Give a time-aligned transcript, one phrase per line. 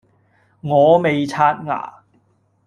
[0.61, 2.03] 我未刷牙